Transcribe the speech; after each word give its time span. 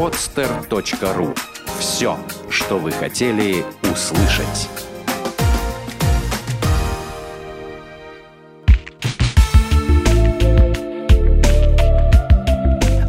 podster.ru. 0.00 1.36
Все, 1.78 2.16
что 2.48 2.78
вы 2.78 2.90
хотели 2.90 3.62
услышать. 3.82 4.70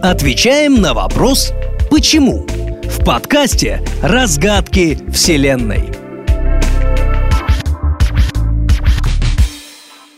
Отвечаем 0.04 0.82
на 0.82 0.94
вопрос 0.94 1.54
«Почему?» 1.90 2.46
в 2.84 3.05
подкасте 3.05 3.82
«Разгадки 4.04 4.98
Вселенной». 5.14 5.94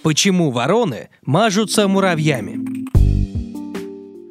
Почему 0.01 0.49
вороны 0.49 1.09
мажутся 1.21 1.87
муравьями? 1.87 2.57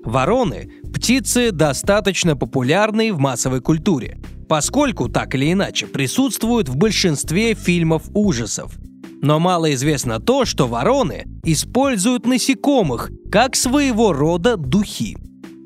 Вороны– 0.05 0.73
птицы, 1.03 1.51
достаточно 1.51 2.37
популярные 2.37 3.13
в 3.13 3.19
массовой 3.19 3.61
культуре, 3.61 4.19
поскольку 4.49 5.09
так 5.09 5.35
или 5.35 5.53
иначе 5.53 5.89
присутствуют 5.89 6.69
в 6.69 6.77
большинстве 6.77 7.55
фильмов 7.55 8.05
ужасов. 8.15 8.79
Но 9.21 9.41
мало 9.41 9.75
известно 9.75 10.21
то, 10.21 10.45
что 10.45 10.69
вороны 10.69 11.25
используют 11.43 12.25
насекомых 12.25 13.11
как 13.33 13.57
своего 13.57 14.13
рода 14.13 14.57
духи. 14.57 15.17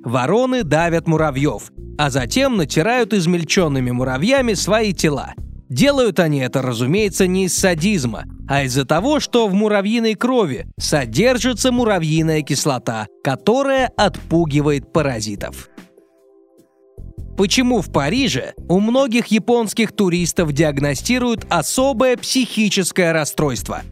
Вороны 0.06 0.64
давят 0.64 1.06
муравьев, 1.06 1.70
а 1.98 2.08
затем 2.08 2.56
натирают 2.56 3.12
измельченными 3.12 3.90
муравьями 3.90 4.54
свои 4.54 4.94
тела. 4.94 5.34
Делают 5.68 6.18
они 6.18 6.38
это, 6.38 6.62
разумеется, 6.62 7.26
не 7.26 7.44
из 7.44 7.54
садизма, 7.54 8.24
а 8.48 8.62
из-за 8.64 8.84
того, 8.84 9.20
что 9.20 9.48
в 9.48 9.54
муравьиной 9.54 10.14
крови 10.14 10.66
содержится 10.78 11.72
муравьиная 11.72 12.42
кислота, 12.42 13.06
которая 13.22 13.90
отпугивает 13.96 14.92
паразитов. 14.92 15.68
Почему 17.36 17.82
в 17.82 17.92
Париже 17.92 18.54
у 18.68 18.80
многих 18.80 19.26
японских 19.26 19.92
туристов 19.92 20.52
диагностируют 20.52 21.46
особое 21.50 22.16
психическое 22.16 23.12
расстройство? 23.12 23.82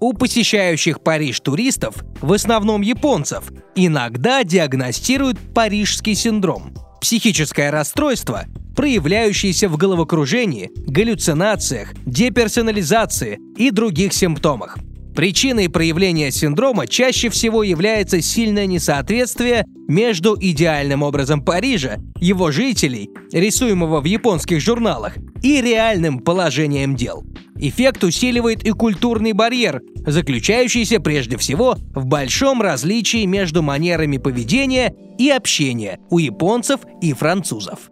У 0.00 0.12
посещающих 0.12 1.00
Париж 1.00 1.40
туристов, 1.40 2.04
в 2.20 2.32
основном 2.32 2.82
японцев, 2.82 3.50
иногда 3.74 4.44
диагностируют 4.44 5.38
парижский 5.54 6.14
синдром– 6.14 6.74
психическое 7.00 7.70
расстройство, 7.70 8.44
проявляющееся 8.74 9.68
в 9.68 9.76
головокружении, 9.76 10.70
галлюцинациях, 10.86 11.94
деперсонализации 12.06 13.38
и 13.56 13.70
других 13.70 14.12
симптомах. 14.12 14.78
Причиной 15.14 15.68
проявления 15.68 16.32
синдрома 16.32 16.88
чаще 16.88 17.28
всего 17.28 17.62
является 17.62 18.20
сильное 18.20 18.66
несоответствие 18.66 19.64
между 19.86 20.36
идеальным 20.40 21.04
образом 21.04 21.40
Парижа, 21.44 21.98
его 22.18 22.50
жителей, 22.50 23.10
рисуемого 23.32 24.00
в 24.00 24.04
японских 24.06 24.60
журналах, 24.60 25.16
и 25.40 25.60
реальным 25.60 26.18
положением 26.18 26.96
дел. 26.96 27.22
Эффект 27.56 28.02
усиливает 28.02 28.64
и 28.64 28.70
культурный 28.70 29.32
барьер, 29.32 29.82
заключающийся 30.04 30.98
прежде 30.98 31.36
всего 31.36 31.76
в 31.94 32.06
большом 32.06 32.60
различии 32.60 33.24
между 33.24 33.62
манерами 33.62 34.16
поведения 34.16 34.92
и 35.16 35.30
общения 35.30 36.00
у 36.10 36.18
японцев 36.18 36.80
и 37.00 37.12
французов. 37.12 37.90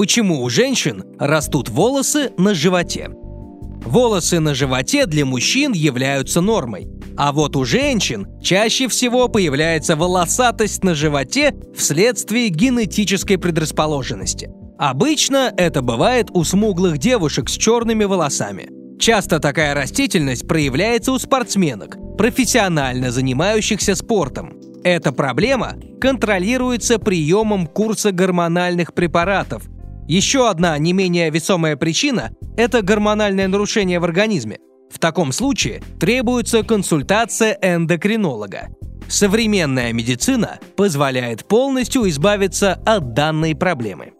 Почему 0.00 0.42
у 0.42 0.48
женщин 0.48 1.04
растут 1.18 1.68
волосы 1.68 2.32
на 2.38 2.54
животе? 2.54 3.10
Волосы 3.10 4.40
на 4.40 4.54
животе 4.54 5.04
для 5.04 5.26
мужчин 5.26 5.72
являются 5.72 6.40
нормой, 6.40 6.88
а 7.18 7.32
вот 7.32 7.54
у 7.54 7.66
женщин 7.66 8.26
чаще 8.42 8.88
всего 8.88 9.28
появляется 9.28 9.96
волосатость 9.96 10.84
на 10.84 10.94
животе 10.94 11.54
вследствие 11.76 12.48
генетической 12.48 13.36
предрасположенности. 13.36 14.48
Обычно 14.78 15.52
это 15.54 15.82
бывает 15.82 16.28
у 16.32 16.44
смуглых 16.44 16.96
девушек 16.96 17.50
с 17.50 17.58
черными 17.58 18.04
волосами. 18.04 18.70
Часто 18.98 19.38
такая 19.38 19.74
растительность 19.74 20.48
проявляется 20.48 21.12
у 21.12 21.18
спортсменок, 21.18 21.98
профессионально 22.16 23.10
занимающихся 23.10 23.94
спортом. 23.94 24.58
Эта 24.82 25.12
проблема 25.12 25.74
контролируется 26.00 26.98
приемом 26.98 27.66
курса 27.66 28.12
гормональных 28.12 28.94
препаратов. 28.94 29.64
Еще 30.08 30.48
одна 30.48 30.76
не 30.78 30.92
менее 30.92 31.30
весомая 31.30 31.76
причина– 31.76 32.30
это 32.56 32.82
гормональное 32.82 33.48
нарушение 33.48 34.00
в 34.00 34.04
организме. 34.04 34.58
В 34.90 34.98
таком 34.98 35.32
случае 35.32 35.82
требуется 36.00 36.62
консультация 36.62 37.56
эндокринолога. 37.62 38.68
Современная 39.08 39.92
медицина 39.92 40.58
позволяет 40.76 41.46
полностью 41.46 42.08
избавиться 42.08 42.74
от 42.84 43.14
данной 43.14 43.54
проблемы. 43.54 44.12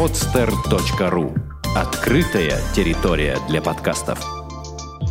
podster.ru 0.00 1.38
Открытая 1.76 2.58
территория 2.74 3.36
для 3.48 3.60
подкастов. 3.60 4.18